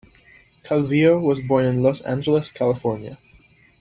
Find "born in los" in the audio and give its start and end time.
1.45-2.01